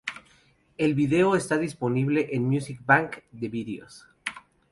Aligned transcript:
El 0.79 0.95
vídeo 0.95 1.35
está 1.35 1.59
disponible 1.59 2.29
en 2.35 2.49
Music 2.49 2.81
Bank: 2.83 3.17
The 3.39 3.49
Videos. 3.49 4.07